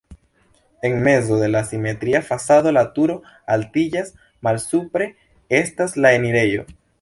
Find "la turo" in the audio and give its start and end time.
2.77-3.19